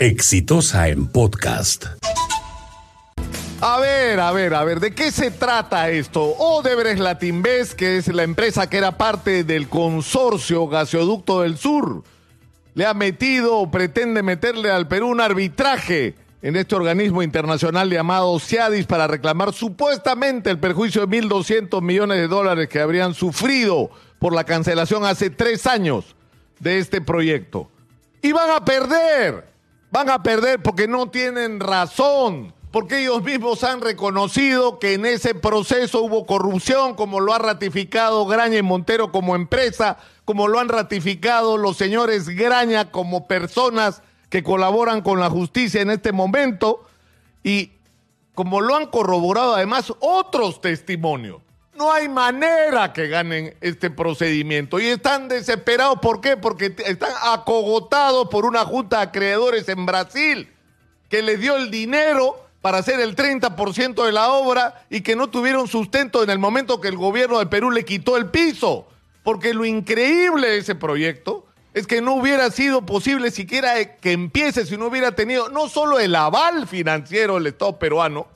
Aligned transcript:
Exitosa 0.00 0.88
en 0.88 1.06
podcast. 1.06 1.84
A 3.60 3.78
ver, 3.78 4.18
a 4.18 4.32
ver, 4.32 4.52
a 4.52 4.64
ver, 4.64 4.80
¿de 4.80 4.92
qué 4.92 5.12
se 5.12 5.30
trata 5.30 5.88
esto? 5.88 6.24
Odebrecht 6.24 6.98
Latinvest, 6.98 7.74
que 7.74 7.98
es 7.98 8.08
la 8.08 8.24
empresa 8.24 8.68
que 8.68 8.78
era 8.78 8.98
parte 8.98 9.44
del 9.44 9.68
consorcio 9.68 10.66
Gaseoducto 10.66 11.42
del 11.42 11.56
Sur, 11.56 12.02
le 12.74 12.86
ha 12.86 12.92
metido 12.92 13.56
o 13.58 13.70
pretende 13.70 14.24
meterle 14.24 14.68
al 14.72 14.88
Perú 14.88 15.10
un 15.10 15.20
arbitraje 15.20 16.16
en 16.42 16.56
este 16.56 16.74
organismo 16.74 17.22
internacional 17.22 17.88
llamado 17.88 18.40
CIADIS 18.40 18.86
para 18.86 19.06
reclamar 19.06 19.52
supuestamente 19.52 20.50
el 20.50 20.58
perjuicio 20.58 21.06
de 21.06 21.22
1.200 21.22 21.80
millones 21.82 22.18
de 22.18 22.26
dólares 22.26 22.68
que 22.68 22.80
habrían 22.80 23.14
sufrido 23.14 23.90
por 24.18 24.34
la 24.34 24.42
cancelación 24.42 25.04
hace 25.04 25.30
tres 25.30 25.68
años 25.68 26.16
de 26.58 26.80
este 26.80 27.00
proyecto. 27.00 27.70
Y 28.22 28.32
van 28.32 28.50
a 28.50 28.64
perder, 28.64 29.53
van 29.94 30.10
a 30.10 30.24
perder 30.24 30.60
porque 30.60 30.88
no 30.88 31.08
tienen 31.08 31.60
razón, 31.60 32.52
porque 32.72 33.02
ellos 33.02 33.22
mismos 33.22 33.62
han 33.62 33.80
reconocido 33.80 34.80
que 34.80 34.94
en 34.94 35.06
ese 35.06 35.36
proceso 35.36 36.02
hubo 36.02 36.26
corrupción, 36.26 36.96
como 36.96 37.20
lo 37.20 37.32
ha 37.32 37.38
ratificado 37.38 38.26
Graña 38.26 38.58
y 38.58 38.62
Montero 38.62 39.12
como 39.12 39.36
empresa, 39.36 39.98
como 40.24 40.48
lo 40.48 40.58
han 40.58 40.68
ratificado 40.68 41.58
los 41.58 41.76
señores 41.76 42.28
Graña 42.28 42.90
como 42.90 43.28
personas 43.28 44.02
que 44.30 44.42
colaboran 44.42 45.00
con 45.00 45.20
la 45.20 45.30
justicia 45.30 45.80
en 45.80 45.90
este 45.90 46.10
momento 46.10 46.84
y 47.44 47.70
como 48.34 48.62
lo 48.62 48.74
han 48.74 48.86
corroborado 48.86 49.54
además 49.54 49.92
otros 50.00 50.60
testimonios. 50.60 51.40
No 51.76 51.92
hay 51.92 52.08
manera 52.08 52.92
que 52.92 53.08
ganen 53.08 53.56
este 53.60 53.90
procedimiento 53.90 54.78
y 54.78 54.86
están 54.86 55.28
desesperados. 55.28 55.98
¿Por 56.00 56.20
qué? 56.20 56.36
Porque 56.36 56.74
están 56.86 57.12
acogotados 57.22 58.28
por 58.28 58.44
una 58.44 58.64
junta 58.64 58.98
de 58.98 59.02
acreedores 59.04 59.68
en 59.68 59.84
Brasil 59.84 60.48
que 61.08 61.22
les 61.22 61.40
dio 61.40 61.56
el 61.56 61.70
dinero 61.70 62.44
para 62.60 62.78
hacer 62.78 63.00
el 63.00 63.14
30% 63.14 64.06
de 64.06 64.12
la 64.12 64.30
obra 64.32 64.86
y 64.88 65.02
que 65.02 65.16
no 65.16 65.28
tuvieron 65.28 65.68
sustento 65.68 66.22
en 66.22 66.30
el 66.30 66.38
momento 66.38 66.80
que 66.80 66.88
el 66.88 66.96
gobierno 66.96 67.38
de 67.38 67.46
Perú 67.46 67.70
le 67.70 67.84
quitó 67.84 68.16
el 68.16 68.30
piso. 68.30 68.88
Porque 69.22 69.52
lo 69.52 69.64
increíble 69.64 70.48
de 70.48 70.58
ese 70.58 70.74
proyecto 70.74 71.46
es 71.74 71.86
que 71.86 72.00
no 72.00 72.14
hubiera 72.14 72.50
sido 72.50 72.86
posible 72.86 73.30
siquiera 73.32 73.96
que 73.96 74.12
empiece 74.12 74.64
si 74.64 74.76
no 74.76 74.86
hubiera 74.86 75.12
tenido 75.12 75.48
no 75.48 75.68
solo 75.68 75.98
el 75.98 76.14
aval 76.14 76.68
financiero 76.68 77.34
del 77.34 77.48
Estado 77.48 77.78
peruano, 77.78 78.28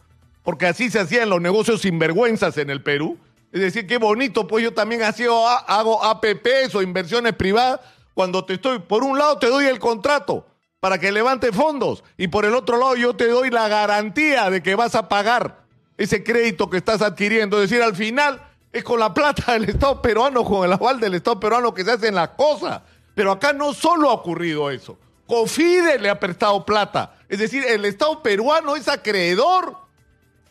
porque 0.43 0.67
así 0.67 0.91
se 0.91 0.99
hacían 0.99 1.31
los 1.31 1.41
negocios 1.41 1.83
sinvergüenzas 1.83 2.59
en 2.59 2.69
el 2.71 2.83
Perú. 2.83 3.17
Es 3.53 3.61
decir, 3.61 3.87
qué 3.87 3.99
bonito, 3.99 4.47
pues 4.47 4.63
yo 4.63 4.75
también 4.75 5.03
hago 5.03 6.05
APPs 6.05 6.75
o 6.75 6.83
inversiones 6.83 7.35
privadas 7.35 7.81
cuando 8.15 8.45
te 8.45 8.55
estoy, 8.55 8.81
por 8.81 9.05
un 9.05 9.19
lado 9.19 9.39
te 9.39 9.47
doy 9.47 9.67
el 9.67 9.79
contrato 9.79 10.47
para 10.81 10.99
que 10.99 11.13
levante 11.13 11.53
fondos 11.53 12.05
y 12.17 12.29
por 12.29 12.45
el 12.45 12.55
otro 12.55 12.77
lado 12.77 12.97
yo 12.97 13.17
te 13.17 13.27
doy 13.29 13.51
la 13.51 13.69
garantía 13.69 14.51
de 14.51 14.63
que 14.63 14.75
vas 14.75 14.95
a 14.95 15.09
pagar 15.09 15.65
ese 15.97 16.23
crédito 16.23 16.69
que 16.69 16.77
estás 16.77 17.03
adquiriendo. 17.03 17.61
Es 17.63 17.71
decir, 17.71 17.83
al 17.83 17.97
final 17.97 18.43
es 18.73 18.85
con 18.85 19.01
la 19.01 19.15
plata 19.15 19.53
del 19.55 19.65
Estado 19.65 20.01
peruano, 20.01 20.45
con 20.45 20.65
el 20.65 20.73
aval 20.73 21.01
del 21.01 21.15
Estado 21.15 21.41
peruano 21.41 21.75
que 21.75 21.85
se 21.85 21.93
hacen 21.93 22.15
las 22.15 22.31
cosas. 22.31 22.83
Pero 23.15 23.33
acá 23.33 23.53
no 23.53 23.75
solo 23.75 24.11
ha 24.11 24.15
ocurrido 24.15 24.71
eso. 24.71 24.99
COFIDE 25.27 25.99
le 25.99 26.09
ha 26.09 26.21
prestado 26.21 26.65
plata. 26.65 27.15
Es 27.29 27.39
decir, 27.39 27.65
el 27.67 27.85
Estado 27.85 28.23
peruano 28.23 28.77
es 28.77 28.89
acreedor 28.89 29.77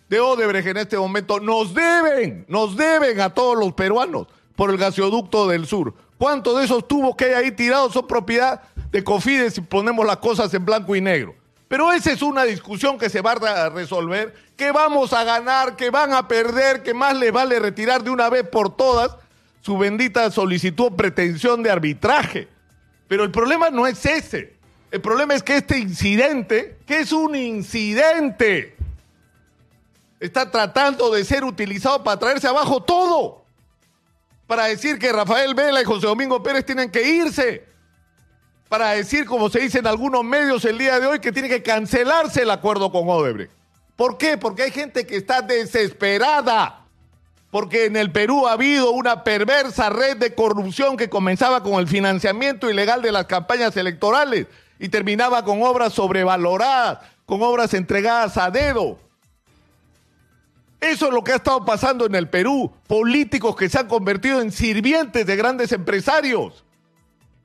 de 0.09 0.19
Odebrecht 0.19 0.67
en 0.67 0.77
este 0.77 0.97
momento. 0.97 1.39
Nos 1.39 1.73
deben, 1.73 2.45
nos 2.47 2.75
deben 2.75 3.19
a 3.19 3.33
todos 3.33 3.58
los 3.58 3.73
peruanos 3.73 4.27
por 4.55 4.69
el 4.69 4.77
gasoducto 4.77 5.47
del 5.47 5.67
sur. 5.67 5.94
¿Cuántos 6.17 6.58
de 6.58 6.66
esos 6.66 6.88
tubos 6.88 7.16
que 7.16 7.25
hay 7.25 7.33
ahí 7.33 7.52
tirados 7.52 7.94
son 7.94 8.08
propiedad 8.08 8.61
de 8.91 9.03
COFIDE 9.03 9.52
si 9.52 9.61
ponemos 9.61 10.05
las 10.05 10.17
cosas 10.17 10.53
en 10.53 10.66
blanco 10.66 10.95
y 10.95 11.02
negro? 11.02 11.35
Pero 11.67 11.91
esa 11.91 12.11
es 12.11 12.22
una 12.22 12.44
discusión 12.44 12.97
que 12.97 13.09
se 13.09 13.22
va 13.22 13.33
a 13.33 13.69
resolver, 13.69 14.33
que 14.55 14.72
vamos 14.72 15.11
a 15.13 15.23
ganar, 15.23 15.75
que 15.75 15.89
van 15.89 16.13
a 16.13 16.28
perder, 16.28 16.81
que 16.81 16.94
más 16.94 17.16
les 17.16 17.31
vale 17.31 17.59
retirar 17.59 18.03
de 18.03 18.09
una 18.09 18.30
vez 18.30 18.47
por 18.47 18.75
todas 18.75 19.16
su 19.62 19.78
bendita 19.78 20.31
solicitud 20.31 20.85
o 20.85 20.96
pretensión 20.96 21.62
de 21.62 21.69
arbitraje. 21.69 22.47
Pero 23.09 23.25
el 23.25 23.31
problema 23.31 23.69
no 23.69 23.85
es 23.85 24.06
ese. 24.06 24.56
El 24.91 25.01
problema 25.01 25.34
es 25.34 25.44
que 25.44 25.57
este 25.57 25.78
incidente, 25.78 26.78
que 26.85 27.00
es 27.00 27.12
un 27.12 27.35
incidente, 27.35 28.77
está 30.19 30.50
tratando 30.50 31.11
de 31.11 31.23
ser 31.23 31.44
utilizado 31.44 32.03
para 32.03 32.19
traerse 32.19 32.47
abajo 32.47 32.81
todo. 32.81 33.44
Para 34.45 34.66
decir 34.66 34.97
que 34.97 35.11
Rafael 35.11 35.53
Vela 35.53 35.81
y 35.81 35.85
José 35.85 36.07
Domingo 36.07 36.41
Pérez 36.41 36.66
tienen 36.66 36.89
que 36.89 37.07
irse. 37.07 37.66
Para 38.69 38.91
decir, 38.91 39.25
como 39.25 39.50
se 39.50 39.59
dice 39.59 39.79
en 39.79 39.88
algunos 39.88 40.23
medios 40.23 40.66
el 40.66 40.78
día 40.78 41.00
de 41.00 41.07
hoy, 41.07 41.19
que 41.19 41.31
tiene 41.31 41.50
que 41.50 41.63
cancelarse 41.63 42.44
el 42.44 42.51
acuerdo 42.51 42.91
con 42.91 43.09
Odebrecht. 43.09 43.51
¿Por 43.95 44.17
qué? 44.17 44.38
Porque 44.38 44.63
hay 44.63 44.72
gente 44.72 45.05
que 45.05 45.17
está 45.17 45.41
desesperada 45.41 46.88
porque 47.51 47.85
en 47.85 47.95
el 47.95 48.11
Perú 48.11 48.47
ha 48.47 48.53
habido 48.53 48.91
una 48.91 49.23
perversa 49.23 49.89
red 49.89 50.17
de 50.17 50.35
corrupción 50.35 50.97
que 50.97 51.09
comenzaba 51.09 51.63
con 51.63 51.75
el 51.75 51.88
financiamiento 51.88 52.69
ilegal 52.69 53.01
de 53.01 53.11
las 53.11 53.25
campañas 53.25 53.75
electorales 53.78 54.47
y 54.79 54.89
terminaba 54.89 55.44
con 55.44 55.63
obras 55.63 55.94
sobrevaloradas, 55.94 56.99
con 57.25 57.41
obras 57.41 57.73
entregadas 57.73 58.38
a 58.38 58.51
dedo. 58.51 58.99
Eso 60.80 61.08
es 61.08 61.14
lo 61.14 61.24
que 61.24 61.32
ha 61.32 61.38
estado 61.38 61.66
pasando 61.66 62.06
en 62.06 62.16
el 62.16 62.30
Perú. 62.30 62.72
Políticos 62.88 63.56
que 63.56 63.70
se 63.70 63.80
han 63.80 63.88
convertido 63.88 64.42
en 64.42 64.52
sirvientes 64.52 65.26
de 65.26 65.36
grandes 65.36 65.72
empresarios 65.72 66.64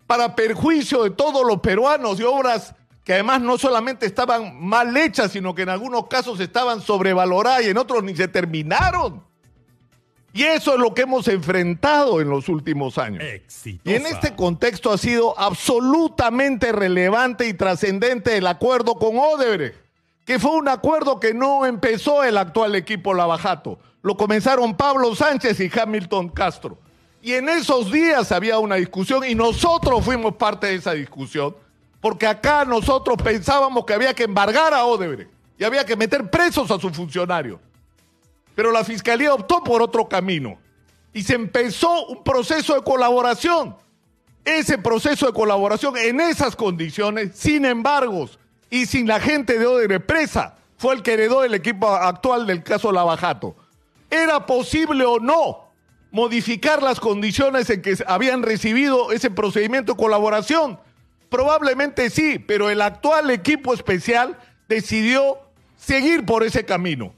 para 0.06 0.36
perjuicio 0.36 1.04
de 1.04 1.10
todos 1.10 1.46
los 1.46 1.60
peruanos 1.60 2.20
y 2.20 2.24
obras 2.24 2.74
que 3.04 3.14
además 3.14 3.40
no 3.40 3.58
solamente 3.58 4.06
estaban 4.06 4.60
mal 4.64 4.96
hechas, 4.96 5.32
sino 5.32 5.54
que 5.54 5.62
en 5.62 5.70
algunos 5.70 6.06
casos 6.06 6.38
estaban 6.40 6.80
sobrevaloradas 6.80 7.64
y 7.64 7.70
en 7.70 7.78
otros 7.78 8.04
ni 8.04 8.14
se 8.14 8.28
terminaron. 8.28 9.24
Y 10.34 10.44
eso 10.44 10.74
es 10.74 10.80
lo 10.80 10.94
que 10.94 11.02
hemos 11.02 11.28
enfrentado 11.28 12.20
en 12.20 12.30
los 12.30 12.48
últimos 12.48 12.96
años. 12.96 13.22
Y 13.64 13.94
en 13.94 14.06
este 14.06 14.34
contexto 14.34 14.90
ha 14.90 14.98
sido 14.98 15.38
absolutamente 15.38 16.72
relevante 16.72 17.46
y 17.46 17.54
trascendente 17.54 18.36
el 18.38 18.46
acuerdo 18.46 18.94
con 18.94 19.18
Odebrecht, 19.18 19.76
que 20.24 20.38
fue 20.38 20.52
un 20.52 20.68
acuerdo 20.68 21.18
que 21.18 21.34
no 21.34 21.66
empezó 21.66 22.22
el 22.22 22.38
actual 22.38 22.74
equipo 22.74 23.14
Lavajato. 23.14 23.78
Lo 24.02 24.16
comenzaron 24.16 24.76
Pablo 24.76 25.14
Sánchez 25.14 25.58
y 25.60 25.70
Hamilton 25.76 26.28
Castro. 26.28 26.78
Y 27.20 27.32
en 27.34 27.48
esos 27.48 27.90
días 27.90 28.32
había 28.32 28.58
una 28.58 28.76
discusión 28.76 29.24
y 29.24 29.34
nosotros 29.34 30.04
fuimos 30.04 30.34
parte 30.34 30.66
de 30.68 30.74
esa 30.74 30.92
discusión, 30.92 31.56
porque 32.00 32.26
acá 32.26 32.64
nosotros 32.64 33.16
pensábamos 33.22 33.84
que 33.84 33.94
había 33.94 34.12
que 34.12 34.24
embargar 34.24 34.74
a 34.74 34.84
Odebrecht 34.84 35.30
y 35.56 35.64
había 35.64 35.84
que 35.84 35.94
meter 35.94 36.28
presos 36.30 36.70
a 36.72 36.80
sus 36.80 36.92
funcionarios. 36.92 37.60
Pero 38.54 38.72
la 38.72 38.84
fiscalía 38.84 39.32
optó 39.32 39.62
por 39.62 39.80
otro 39.80 40.08
camino 40.08 40.58
y 41.12 41.22
se 41.22 41.34
empezó 41.34 42.06
un 42.06 42.24
proceso 42.24 42.74
de 42.74 42.82
colaboración. 42.82 43.76
Ese 44.44 44.76
proceso 44.76 45.26
de 45.26 45.32
colaboración 45.32 45.96
en 45.96 46.20
esas 46.20 46.56
condiciones, 46.56 47.36
sin 47.36 47.64
embargos, 47.64 48.40
y 48.72 48.86
sin 48.86 49.06
la 49.06 49.20
gente 49.20 49.58
de 49.58 49.66
Odebrecht 49.66 50.06
presa, 50.06 50.56
fue 50.78 50.94
el 50.94 51.02
que 51.02 51.12
heredó 51.12 51.44
el 51.44 51.52
equipo 51.52 51.88
actual 51.88 52.46
del 52.46 52.62
caso 52.62 52.90
Lavajato. 52.90 53.54
¿Era 54.08 54.46
posible 54.46 55.04
o 55.04 55.20
no 55.20 55.68
modificar 56.10 56.82
las 56.82 56.98
condiciones 56.98 57.68
en 57.68 57.82
que 57.82 57.98
habían 58.06 58.42
recibido 58.42 59.12
ese 59.12 59.30
procedimiento 59.30 59.92
de 59.92 59.98
colaboración? 59.98 60.80
Probablemente 61.28 62.08
sí, 62.08 62.38
pero 62.38 62.70
el 62.70 62.80
actual 62.80 63.28
equipo 63.28 63.74
especial 63.74 64.38
decidió 64.68 65.38
seguir 65.76 66.24
por 66.24 66.42
ese 66.42 66.64
camino. 66.64 67.12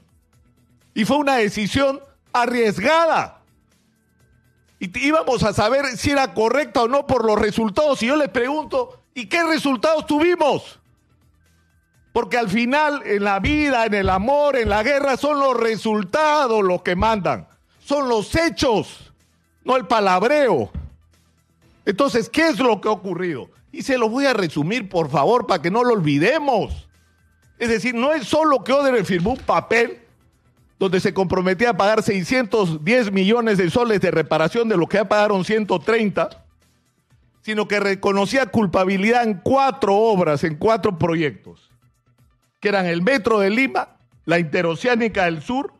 Y 0.93 1.05
fue 1.05 1.15
una 1.15 1.37
decisión 1.37 2.01
arriesgada. 2.33 3.39
Y 4.77 5.07
íbamos 5.07 5.41
a 5.43 5.53
saber 5.53 5.85
si 5.95 6.11
era 6.11 6.33
correcta 6.33 6.83
o 6.83 6.89
no 6.89 7.07
por 7.07 7.23
los 7.23 7.39
resultados. 7.39 8.03
Y 8.03 8.07
yo 8.07 8.17
les 8.17 8.27
pregunto, 8.27 9.03
¿y 9.13 9.27
qué 9.27 9.41
resultados 9.45 10.05
tuvimos? 10.05 10.81
Porque 12.15 12.37
al 12.37 12.47
final, 12.47 13.01
en 13.03 13.25
la 13.25 13.41
vida, 13.41 13.85
en 13.85 13.93
el 13.93 14.09
amor, 14.09 14.55
en 14.55 14.69
la 14.69 14.83
guerra, 14.83 15.17
son 15.17 15.37
los 15.37 15.53
resultados 15.53 16.63
los 16.63 16.81
que 16.81 16.95
mandan. 16.95 17.45
Son 17.83 18.07
los 18.07 18.33
hechos, 18.37 19.11
no 19.65 19.75
el 19.75 19.85
palabreo. 19.85 20.71
Entonces, 21.85 22.29
¿qué 22.29 22.47
es 22.47 22.59
lo 22.59 22.79
que 22.79 22.87
ha 22.87 22.93
ocurrido? 22.93 23.49
Y 23.69 23.81
se 23.81 23.97
los 23.97 24.09
voy 24.09 24.27
a 24.27 24.33
resumir, 24.33 24.87
por 24.87 25.09
favor, 25.09 25.45
para 25.45 25.61
que 25.61 25.69
no 25.69 25.83
lo 25.83 25.91
olvidemos. 25.91 26.87
Es 27.59 27.67
decir, 27.67 27.93
no 27.93 28.13
es 28.13 28.25
solo 28.25 28.63
que 28.63 28.71
Odebrecht 28.71 29.07
firmó 29.07 29.31
un 29.31 29.39
papel 29.39 29.99
donde 30.79 31.01
se 31.01 31.13
comprometía 31.13 31.71
a 31.71 31.77
pagar 31.77 32.01
610 32.01 33.11
millones 33.11 33.57
de 33.57 33.69
soles 33.69 33.99
de 33.99 34.11
reparación 34.11 34.69
de 34.69 34.77
lo 34.77 34.87
que 34.87 34.99
ya 34.99 35.09
pagaron 35.09 35.43
130, 35.43 36.29
sino 37.41 37.67
que 37.67 37.81
reconocía 37.81 38.45
culpabilidad 38.45 39.25
en 39.25 39.41
cuatro 39.43 39.97
obras, 39.97 40.45
en 40.45 40.55
cuatro 40.55 40.97
proyectos, 40.97 41.74
que 42.65 42.69
eran 42.69 42.87
el 42.87 43.03
Metro 43.03 43.37
de 43.37 43.51
Lima, 43.51 43.89
la 44.25 44.39
Interoceánica 44.39 45.25
del 45.25 45.43
Sur, 45.43 45.71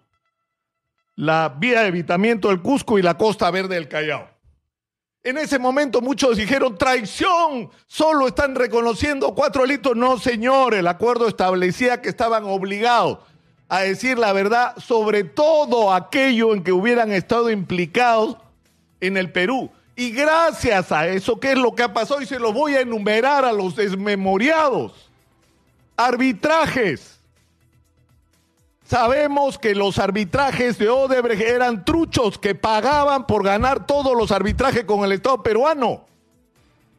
la 1.16 1.56
Vía 1.58 1.82
de 1.82 1.88
Evitamiento 1.88 2.50
del 2.50 2.62
Cusco 2.62 3.00
y 3.00 3.02
la 3.02 3.18
Costa 3.18 3.50
Verde 3.50 3.74
del 3.74 3.88
Callao. 3.88 4.30
En 5.24 5.40
ese 5.40 5.58
momento 5.58 6.00
muchos 6.00 6.38
dijeron 6.38 6.78
traición, 6.78 7.72
solo 7.88 8.28
están 8.28 8.54
reconociendo 8.54 9.34
cuatro 9.34 9.64
delitos. 9.64 9.96
No, 9.96 10.20
señor, 10.20 10.76
el 10.76 10.86
acuerdo 10.86 11.28
establecía 11.28 12.04
que 12.04 12.10
estaban 12.10 12.44
obligados 12.44 13.18
a 13.68 13.80
decir 13.80 14.20
la 14.20 14.32
verdad 14.32 14.76
sobre 14.78 15.24
todo 15.24 15.92
aquello 15.92 16.54
en 16.54 16.64
que 16.64 16.72
hubieran 16.72 17.12
estado 17.12 17.50
implicados 17.50 18.38
en 19.00 19.18
el 19.18 19.32
Perú. 19.32 19.72
Y 19.96 20.12
gracias 20.12 20.92
a 20.92 21.08
eso, 21.08 21.40
¿qué 21.40 21.54
es 21.54 21.58
lo 21.58 21.74
que 21.74 21.82
ha 21.82 21.94
pasado? 21.96 22.22
Y 22.22 22.28
se 22.28 22.38
lo 22.38 22.54
voy 22.54 22.76
a 22.76 22.82
enumerar 22.82 23.44
a 23.44 23.54
los 23.54 23.76
desmemoriados. 23.76 25.05
Arbitrajes 25.98 27.16
Sabemos 28.86 29.58
que 29.58 29.74
los 29.74 29.98
arbitrajes 29.98 30.78
de 30.78 30.90
Odebrecht 30.90 31.42
eran 31.42 31.84
truchos 31.86 32.38
que 32.38 32.54
pagaban 32.54 33.26
por 33.26 33.44
ganar 33.44 33.88
todos 33.88 34.16
los 34.16 34.32
arbitrajes 34.32 34.84
con 34.84 35.04
el 35.04 35.12
Estado 35.12 35.42
peruano. 35.42 36.06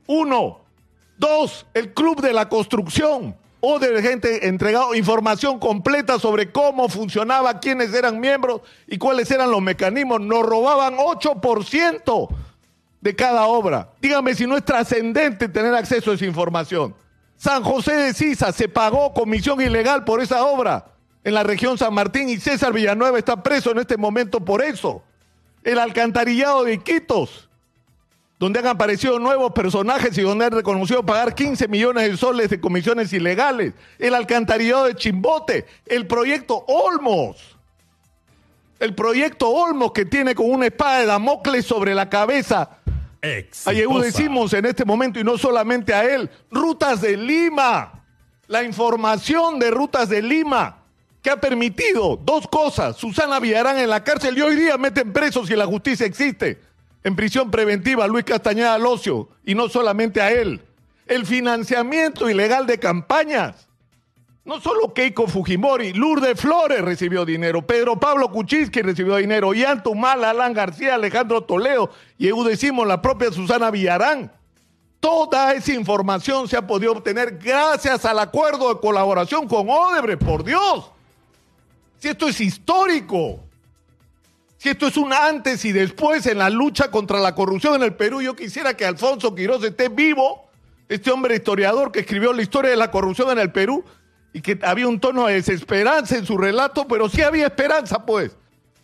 Uno. 0.08 0.60
Dos, 1.16 1.64
el 1.74 1.94
Club 1.94 2.20
de 2.20 2.32
la 2.32 2.48
Construcción. 2.48 3.36
Odebrecht 3.60 4.04
gente 4.04 4.48
entregado 4.48 4.96
información 4.96 5.60
completa 5.60 6.18
sobre 6.18 6.50
cómo 6.50 6.88
funcionaba, 6.88 7.60
quiénes 7.60 7.94
eran 7.94 8.18
miembros 8.18 8.62
y 8.88 8.98
cuáles 8.98 9.30
eran 9.30 9.52
los 9.52 9.62
mecanismos. 9.62 10.20
Nos 10.20 10.44
robaban 10.44 10.96
8% 10.96 12.28
de 13.00 13.14
cada 13.14 13.46
obra. 13.46 13.90
Dígame 14.00 14.34
si 14.34 14.44
no 14.44 14.56
es 14.56 14.64
trascendente 14.64 15.48
tener 15.48 15.72
acceso 15.72 16.10
a 16.10 16.14
esa 16.14 16.26
información. 16.26 16.96
San 17.36 17.62
José 17.62 17.92
de 17.92 18.14
Sisa 18.14 18.52
se 18.52 18.68
pagó 18.68 19.12
comisión 19.12 19.60
ilegal 19.60 20.04
por 20.04 20.22
esa 20.22 20.44
obra 20.44 20.96
en 21.26 21.34
la 21.34 21.42
región 21.42 21.76
San 21.76 21.92
Martín 21.92 22.28
y 22.28 22.36
César 22.36 22.72
Villanueva 22.72 23.18
está 23.18 23.42
preso 23.42 23.72
en 23.72 23.78
este 23.78 23.96
momento 23.96 24.44
por 24.44 24.62
eso. 24.62 25.02
El 25.64 25.80
alcantarillado 25.80 26.62
de 26.62 26.74
Iquitos, 26.74 27.48
donde 28.38 28.60
han 28.60 28.68
aparecido 28.68 29.18
nuevos 29.18 29.50
personajes 29.50 30.16
y 30.16 30.22
donde 30.22 30.44
han 30.44 30.52
reconocido 30.52 31.04
pagar 31.04 31.34
15 31.34 31.66
millones 31.66 32.08
de 32.08 32.16
soles 32.16 32.48
de 32.48 32.60
comisiones 32.60 33.12
ilegales. 33.12 33.74
El 33.98 34.14
alcantarillado 34.14 34.84
de 34.84 34.94
Chimbote, 34.94 35.66
el 35.86 36.06
proyecto 36.06 36.64
Olmos. 36.68 37.56
El 38.78 38.94
proyecto 38.94 39.48
Olmos 39.48 39.90
que 39.90 40.04
tiene 40.04 40.36
con 40.36 40.48
una 40.48 40.66
espada 40.66 41.00
de 41.00 41.06
Damocles 41.06 41.66
sobre 41.66 41.92
la 41.96 42.08
cabeza. 42.08 42.78
A 43.66 43.72
decimos 44.00 44.52
en 44.52 44.66
este 44.66 44.84
momento 44.84 45.18
y 45.18 45.24
no 45.24 45.38
solamente 45.38 45.92
a 45.94 46.04
él. 46.04 46.30
Rutas 46.50 47.00
de 47.00 47.16
Lima. 47.16 48.04
La 48.46 48.62
información 48.62 49.58
de 49.58 49.70
Rutas 49.70 50.08
de 50.08 50.22
Lima 50.22 50.82
que 51.26 51.30
ha 51.30 51.40
permitido 51.40 52.16
dos 52.16 52.46
cosas. 52.46 52.96
Susana 52.96 53.40
Villarán 53.40 53.78
en 53.78 53.90
la 53.90 54.04
cárcel 54.04 54.38
y 54.38 54.42
hoy 54.42 54.54
día 54.54 54.78
meten 54.78 55.12
presos 55.12 55.48
si 55.48 55.56
la 55.56 55.66
justicia 55.66 56.06
existe. 56.06 56.60
En 57.02 57.16
prisión 57.16 57.50
preventiva 57.50 58.06
Luis 58.06 58.24
Castañeda 58.24 58.78
Locio 58.78 59.28
y 59.44 59.56
no 59.56 59.68
solamente 59.68 60.20
a 60.20 60.30
él. 60.30 60.62
El 61.04 61.26
financiamiento 61.26 62.30
ilegal 62.30 62.64
de 62.68 62.78
campañas. 62.78 63.66
No 64.46 64.60
solo 64.60 64.94
Keiko 64.94 65.26
Fujimori, 65.26 65.92
Lourdes 65.92 66.40
Flores 66.40 66.80
recibió 66.80 67.24
dinero, 67.24 67.66
Pedro 67.66 67.98
Pablo 67.98 68.30
Kuczynski 68.30 68.80
recibió 68.80 69.16
dinero, 69.16 69.52
Ian 69.52 69.82
Tumal, 69.82 70.22
Alan 70.22 70.52
García, 70.52 70.94
Alejandro 70.94 71.42
Toledo 71.42 71.90
y 72.16 72.30
decimos 72.44 72.86
la 72.86 73.02
propia 73.02 73.32
Susana 73.32 73.72
Villarán. 73.72 74.30
Toda 75.00 75.52
esa 75.52 75.72
información 75.72 76.46
se 76.46 76.56
ha 76.56 76.64
podido 76.64 76.92
obtener 76.92 77.38
gracias 77.38 78.04
al 78.04 78.20
acuerdo 78.20 78.72
de 78.72 78.78
colaboración 78.78 79.48
con 79.48 79.68
Odebrecht, 79.68 80.24
por 80.24 80.44
Dios. 80.44 80.92
Si 81.98 82.06
esto 82.06 82.28
es 82.28 82.40
histórico. 82.40 83.40
Si 84.58 84.68
esto 84.68 84.86
es 84.86 84.96
un 84.96 85.12
antes 85.12 85.64
y 85.64 85.72
después 85.72 86.24
en 86.26 86.38
la 86.38 86.50
lucha 86.50 86.92
contra 86.92 87.18
la 87.18 87.34
corrupción 87.34 87.74
en 87.74 87.82
el 87.82 87.94
Perú, 87.94 88.22
yo 88.22 88.36
quisiera 88.36 88.76
que 88.76 88.86
Alfonso 88.86 89.34
Quiroz 89.34 89.64
esté 89.64 89.88
vivo, 89.88 90.46
este 90.88 91.10
hombre 91.10 91.34
historiador 91.34 91.90
que 91.90 92.00
escribió 92.00 92.32
la 92.32 92.42
historia 92.42 92.70
de 92.70 92.76
la 92.76 92.92
corrupción 92.92 93.30
en 93.30 93.40
el 93.40 93.50
Perú 93.50 93.84
y 94.32 94.40
que 94.40 94.58
había 94.62 94.88
un 94.88 95.00
tono 95.00 95.26
de 95.26 95.34
desesperanza 95.34 96.16
en 96.16 96.26
su 96.26 96.36
relato, 96.36 96.86
pero 96.86 97.08
sí 97.08 97.22
había 97.22 97.46
esperanza, 97.46 98.04
pues. 98.04 98.36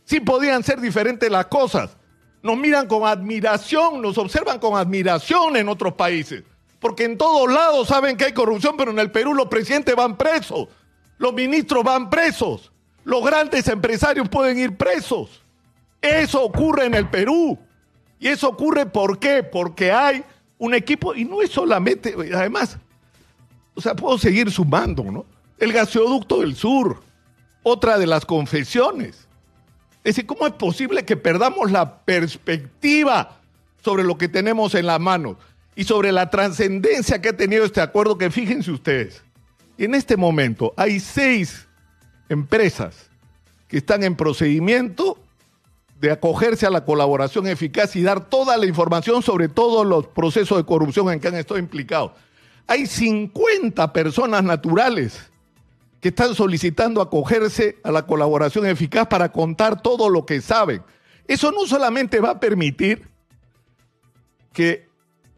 Sí 0.05 0.21
podían 0.21 0.63
ser 0.63 0.81
diferentes 0.81 1.31
las 1.31 1.47
cosas. 1.47 1.97
Nos 2.43 2.57
miran 2.57 2.87
con 2.89 3.07
admiración, 3.07 4.03
nos 4.03 4.19
observan 4.19 4.59
con 4.59 4.77
admiración 4.77 5.57
en 5.57 5.69
otros 5.69 5.95
países. 5.95 6.43
Porque 6.81 7.05
en 7.05 7.17
todos 7.17 7.53
lados 7.53 7.89
saben 7.89 8.17
que 8.17 8.25
hay 8.25 8.33
corrupción, 8.33 8.77
pero 8.77 8.91
en 8.91 8.99
el 8.99 9.11
Perú 9.11 9.35
los 9.35 9.47
presidentes 9.47 9.95
van 9.95 10.17
presos, 10.17 10.69
los 11.19 11.33
ministros 11.33 11.85
van 11.85 12.11
presos. 12.11 12.73
Los 13.05 13.25
grandes 13.25 13.69
empresarios 13.69 14.29
pueden 14.29 14.59
ir 14.59 14.77
presos. 14.77 15.43
Eso 16.01 16.43
ocurre 16.43 16.87
en 16.87 16.95
el 16.95 17.09
Perú. 17.09 17.59
Y 18.19 18.29
eso 18.29 18.49
ocurre 18.49 18.87
¿por 18.87 19.19
qué? 19.19 19.43
Porque 19.43 19.91
hay 19.93 20.25
un 20.59 20.75
equipo, 20.75 21.15
y 21.15 21.25
no 21.25 21.43
es 21.43 21.51
solamente, 21.51 22.15
además, 22.33 22.79
o 23.75 23.81
sea, 23.81 23.97
puedo 23.97 24.17
seguir 24.19 24.51
sumando, 24.51 25.03
¿no? 25.03 25.27
El 25.63 25.73
gasoducto 25.73 26.41
del 26.41 26.57
sur, 26.57 27.05
otra 27.63 27.97
de 27.97 28.09
las 28.09 28.27
confesiones. 28.27 29.29
Es 30.03 30.17
decir, 30.17 30.27
¿cómo 30.27 30.45
es 30.45 30.55
posible 30.55 31.05
que 31.05 31.17
perdamos 31.17 31.71
la 31.71 32.01
perspectiva 32.01 33.39
sobre 33.81 34.03
lo 34.03 34.19
que 34.19 34.27
tenemos 34.27 34.75
en 34.75 34.87
la 34.87 34.99
mano 34.99 35.39
y 35.77 35.85
sobre 35.85 36.11
la 36.11 36.31
trascendencia 36.31 37.23
que 37.23 37.29
ha 37.29 37.37
tenido 37.37 37.65
este 37.65 37.81
acuerdo? 37.81 38.19
Que 38.19 38.29
fíjense 38.33 38.73
ustedes, 38.73 39.23
en 39.79 39.95
este 39.95 40.17
momento 40.17 40.75
hay 40.77 40.99
seis 40.99 41.69
empresas 42.29 43.09
que 43.69 43.77
están 43.77 44.03
en 44.03 44.17
procedimiento 44.17 45.17
de 46.01 46.11
acogerse 46.11 46.67
a 46.67 46.71
la 46.71 46.85
colaboración 46.85 47.47
eficaz 47.47 47.95
y 47.95 48.03
dar 48.03 48.29
toda 48.29 48.57
la 48.57 48.67
información 48.67 49.23
sobre 49.23 49.49
todos 49.49 49.87
los 49.87 50.09
procesos 50.09 50.59
de 50.59 50.65
corrupción 50.65 51.09
en 51.13 51.21
que 51.21 51.29
han 51.29 51.37
estado 51.37 51.61
implicados. 51.61 52.11
Hay 52.67 52.87
50 52.87 53.93
personas 53.93 54.43
naturales 54.43 55.31
que 56.03 56.09
están 56.09 56.35
solicitando 56.35 57.01
acogerse 57.01 57.79
a 57.85 57.93
la 57.93 58.05
colaboración 58.05 58.67
eficaz 58.67 59.07
para 59.07 59.31
contar 59.31 59.81
todo 59.81 60.11
lo 60.11 60.27
que 60.27 60.41
saben. 60.41 60.83
Eso 61.29 61.53
no 61.53 61.65
solamente 61.65 62.19
va 62.19 62.31
a 62.31 62.41
permitir 62.41 63.09
que 64.53 64.89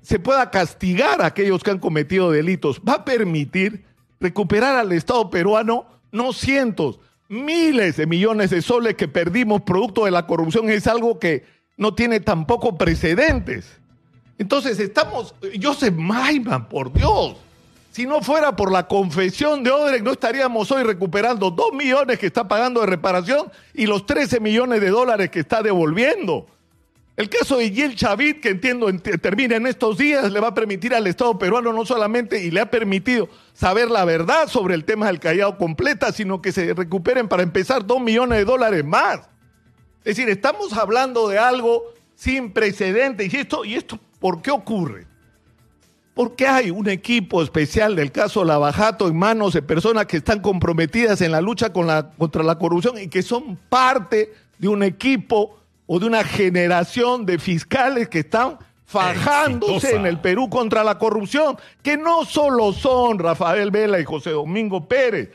se 0.01 0.19
pueda 0.19 0.51
castigar 0.51 1.21
a 1.21 1.27
aquellos 1.27 1.63
que 1.63 1.71
han 1.71 1.79
cometido 1.79 2.31
delitos, 2.31 2.81
va 2.81 2.95
a 2.95 3.05
permitir 3.05 3.85
recuperar 4.21 4.77
al 4.77 4.93
Estado 4.93 5.29
peruano 5.29 5.85
no 6.13 6.33
cientos, 6.33 6.99
miles 7.29 7.99
de 7.99 8.07
millones 8.07 8.49
de 8.49 8.63
soles 8.63 8.95
que 8.95 9.07
perdimos 9.07 9.61
producto 9.63 10.07
de 10.07 10.13
la 10.13 10.27
corrupción 10.27 10.71
es 10.71 10.87
algo 10.87 11.19
que 11.19 11.45
no 11.77 11.95
tiene 11.95 12.21
tampoco 12.21 12.79
precedentes. 12.79 13.81
Entonces 14.39 14.81
estamos, 14.81 15.35
Joseph 15.63 15.95
Maiman, 15.95 16.71
por 16.71 16.91
Dios, 16.91 17.37
si 17.95 18.07
no 18.07 18.23
fuera 18.23 18.57
por 18.57 18.73
la 18.73 18.89
confesión 18.89 19.63
de 19.63 19.71
Odrek, 19.71 20.03
no 20.03 20.11
estaríamos 20.11 20.69
hoy 20.73 20.83
recuperando 20.83 21.53
dos 21.53 21.73
millones 21.73 22.19
que 22.19 22.27
está 22.27 22.49
pagando 22.49 22.81
de 22.81 22.89
reparación 22.89 23.53
y 23.73 23.87
los 23.87 24.05
13 24.05 24.41
millones 24.41 24.81
de 24.81 24.89
dólares 24.89 25.31
que 25.31 25.39
está 25.39 25.63
devolviendo. 25.63 26.49
El 27.17 27.29
caso 27.29 27.59
de 27.59 27.71
Yel 27.71 27.95
Chavit, 27.95 28.41
que 28.41 28.49
entiendo 28.49 28.89
termina 29.23 29.55
en 29.55 29.69
estos 29.69 29.97
días, 29.97 30.33
le 30.33 30.41
va 30.41 30.49
a 30.49 30.55
permitir 30.55 30.93
al 30.93 31.07
Estado 31.07 31.39
peruano 31.39 31.73
no 31.73 31.87
solamente 31.87 32.43
y 32.43 32.51
le 32.51 32.63
ha 32.63 32.69
permitido 32.69 33.29
saber 33.53 33.89
la 33.89 34.05
verdad 34.05 34.49
sobre 34.49 34.75
el 34.75 34.85
tema 34.85 35.07
del 35.07 35.21
Callao 35.21 35.57
completa, 35.57 36.11
sino 36.11 36.43
que 36.43 36.51
se 36.51 36.75
recuperen 36.75 37.29
para 37.29 37.45
empezar 37.45 37.87
dos 37.87 38.01
millones 38.01 38.39
de 38.39 38.45
dólares 38.45 38.85
más. 38.85 39.21
Es 39.99 40.17
decir, 40.17 40.29
estamos 40.29 40.73
hablando 40.73 41.29
de 41.29 41.39
algo 41.39 41.85
sin 42.17 42.51
precedentes. 42.53 43.33
¿Y 43.33 43.37
esto, 43.37 43.65
y 43.65 43.75
esto 43.77 44.01
por 44.19 44.43
qué 44.43 44.51
ocurre? 44.51 45.14
Porque 46.15 46.47
hay 46.47 46.71
un 46.71 46.89
equipo 46.89 47.43
especial 47.43 47.97
del 47.97 48.13
caso 48.13 48.45
Lavajato 48.45 49.09
en 49.09 49.17
manos 49.19 49.53
de 49.53 49.63
personas 49.63 50.07
que 50.07 50.19
están 50.19 50.41
comprometidas 50.41 51.21
en 51.21 51.33
la 51.33 51.41
lucha 51.41 51.73
contra 51.73 52.43
la 52.45 52.59
corrupción 52.59 52.99
y 52.99 53.09
que 53.09 53.23
son 53.23 53.57
parte 53.69 54.33
de 54.59 54.69
un 54.69 54.85
equipo 54.85 55.59
o 55.87 55.99
de 55.99 56.07
una 56.07 56.25
generación 56.25 57.27
de 57.27 57.39
fiscales 57.39 58.09
que 58.09 58.21
están 58.21 58.59
fajándose 58.87 59.97
en 59.97 60.07
el 60.07 60.21
Perú 60.21 60.49
contra 60.49 60.85
la 60.85 60.99
corrupción, 60.99 61.57
que 61.83 61.97
no 61.97 62.25
solo 62.25 62.73
son 62.73 63.19
Rafael 63.19 63.71
Vela 63.71 63.99
y 63.99 64.05
José 64.05 64.31
Domingo 64.31 64.87
Pérez, 64.87 65.31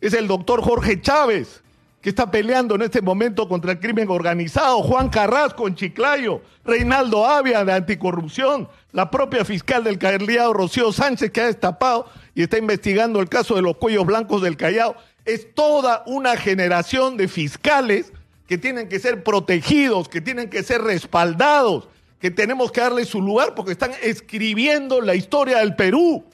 es 0.00 0.14
el 0.14 0.26
doctor 0.26 0.62
Jorge 0.62 1.00
Chávez, 1.00 1.62
que 2.00 2.10
está 2.10 2.30
peleando 2.30 2.76
en 2.76 2.82
este 2.82 3.02
momento 3.02 3.48
contra 3.48 3.72
el 3.72 3.80
crimen 3.80 4.08
organizado, 4.08 4.82
Juan 4.82 5.08
Carrasco 5.08 5.66
en 5.66 5.74
Chiclayo, 5.74 6.42
Reinaldo 6.64 7.26
Avia 7.26 7.64
de 7.64 7.72
anticorrupción, 7.72 8.68
la 8.92 9.10
propia 9.10 9.44
fiscal 9.44 9.82
del 9.82 9.98
Callao, 9.98 10.52
Rocío 10.52 10.92
Sánchez, 10.92 11.30
que 11.32 11.40
ha 11.40 11.46
destapado 11.46 12.06
y 12.34 12.42
está 12.42 12.58
investigando 12.58 13.20
el 13.20 13.28
caso 13.28 13.56
de 13.56 13.62
los 13.62 13.76
cuellos 13.78 14.06
blancos 14.06 14.42
del 14.42 14.56
Callao. 14.56 14.94
Es 15.24 15.54
toda 15.54 16.04
una 16.06 16.36
generación 16.36 17.16
de 17.16 17.26
fiscales 17.26 18.12
que 18.46 18.58
tienen 18.58 18.88
que 18.88 19.00
ser 19.00 19.24
protegidos, 19.24 20.08
que 20.08 20.20
tienen 20.20 20.48
que 20.48 20.62
ser 20.62 20.82
respaldados, 20.82 21.88
que 22.20 22.30
tenemos 22.30 22.72
que 22.72 22.80
darle 22.80 23.04
su 23.04 23.20
lugar 23.20 23.54
porque 23.54 23.72
están 23.72 23.92
escribiendo 24.02 25.00
la 25.00 25.14
historia 25.14 25.58
del 25.58 25.74
Perú. 25.74 26.24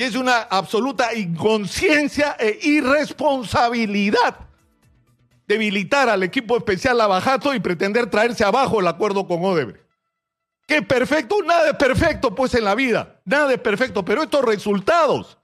Y 0.00 0.04
es 0.04 0.16
una 0.16 0.38
absoluta 0.44 1.12
inconsciencia 1.12 2.34
e 2.38 2.58
irresponsabilidad 2.62 4.34
debilitar 5.46 6.08
al 6.08 6.22
equipo 6.22 6.56
especial 6.56 6.96
Lavajato 6.96 7.52
y 7.52 7.60
pretender 7.60 8.08
traerse 8.08 8.42
abajo 8.42 8.80
el 8.80 8.86
acuerdo 8.86 9.26
con 9.26 9.44
Odebrecht. 9.44 9.84
¿Qué 10.66 10.80
perfecto? 10.80 11.42
Nada 11.44 11.68
es 11.68 11.76
perfecto, 11.76 12.34
pues, 12.34 12.54
en 12.54 12.64
la 12.64 12.74
vida. 12.74 13.20
Nada 13.26 13.52
es 13.52 13.60
perfecto. 13.60 14.02
Pero 14.02 14.22
estos 14.22 14.42
resultados 14.42 15.36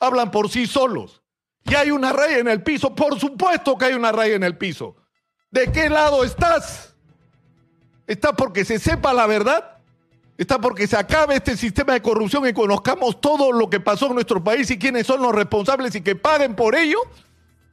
hablan 0.00 0.32
por 0.32 0.50
sí 0.50 0.66
solos. 0.66 1.22
Y 1.62 1.76
hay 1.76 1.92
una 1.92 2.12
raya 2.12 2.38
en 2.38 2.48
el 2.48 2.64
piso. 2.64 2.92
Por 2.92 3.16
supuesto 3.20 3.78
que 3.78 3.84
hay 3.84 3.92
una 3.92 4.10
raya 4.10 4.34
en 4.34 4.42
el 4.42 4.58
piso. 4.58 4.96
¿De 5.52 5.70
qué 5.70 5.88
lado 5.88 6.24
estás? 6.24 6.96
¿Está 8.08 8.32
porque 8.32 8.64
se 8.64 8.80
sepa 8.80 9.12
la 9.12 9.28
verdad? 9.28 9.79
¿Está 10.40 10.58
porque 10.58 10.86
se 10.86 10.96
acabe 10.96 11.34
este 11.34 11.54
sistema 11.54 11.92
de 11.92 12.00
corrupción 12.00 12.48
y 12.48 12.54
conozcamos 12.54 13.20
todo 13.20 13.52
lo 13.52 13.68
que 13.68 13.78
pasó 13.78 14.06
en 14.06 14.14
nuestro 14.14 14.42
país 14.42 14.70
y 14.70 14.78
quiénes 14.78 15.06
son 15.06 15.20
los 15.20 15.34
responsables 15.34 15.94
y 15.94 16.00
que 16.00 16.16
paguen 16.16 16.56
por 16.56 16.74
ello? 16.74 16.96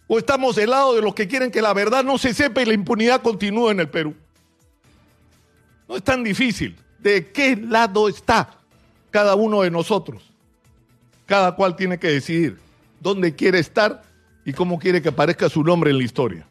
¿O 0.05 0.17
estamos 0.17 0.57
del 0.57 0.71
lado 0.71 0.93
de 0.93 1.01
los 1.01 1.15
que 1.15 1.29
quieren 1.29 1.49
que 1.49 1.61
la 1.61 1.73
verdad 1.73 2.03
no 2.03 2.17
se 2.17 2.33
sepa 2.33 2.61
y 2.61 2.65
la 2.65 2.73
impunidad 2.73 3.21
continúe 3.21 3.69
en 3.69 3.79
el 3.79 3.87
Perú? 3.87 4.13
No 5.87 5.95
es 5.95 6.03
tan 6.03 6.25
difícil. 6.25 6.75
¿De 6.99 7.31
qué 7.31 7.55
lado 7.55 8.09
está 8.09 8.57
cada 9.11 9.35
uno 9.35 9.61
de 9.61 9.71
nosotros? 9.71 10.21
Cada 11.25 11.55
cual 11.55 11.77
tiene 11.77 11.97
que 11.97 12.09
decidir 12.09 12.59
dónde 12.99 13.33
quiere 13.33 13.59
estar 13.59 14.03
y 14.43 14.51
cómo 14.51 14.77
quiere 14.77 15.01
que 15.01 15.07
aparezca 15.07 15.47
su 15.47 15.63
nombre 15.63 15.91
en 15.91 15.99
la 15.99 16.03
historia. 16.03 16.45